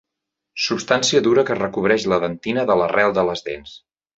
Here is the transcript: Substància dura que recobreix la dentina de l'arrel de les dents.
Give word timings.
Substància 0.67 1.21
dura 1.27 1.45
que 1.51 1.59
recobreix 1.61 2.07
la 2.15 2.19
dentina 2.27 2.67
de 2.73 2.81
l'arrel 2.81 3.17
de 3.21 3.29
les 3.33 3.49
dents. 3.53 3.79